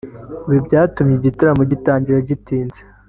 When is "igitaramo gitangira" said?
1.17-2.17